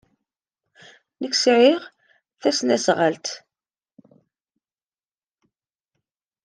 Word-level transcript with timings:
Nekk 1.21 1.35
sɛiɣ 1.43 1.81
tasnasɣalt. 2.41 3.25